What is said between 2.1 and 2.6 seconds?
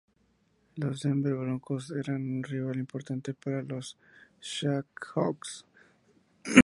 un